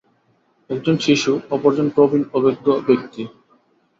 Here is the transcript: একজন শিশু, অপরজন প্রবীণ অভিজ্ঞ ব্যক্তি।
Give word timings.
একজন 0.69 0.95
শিশু, 0.97 1.31
অপরজন 1.49 1.87
প্রবীণ 1.89 2.23
অভিজ্ঞ 2.33 2.67
ব্যক্তি। 2.87 3.23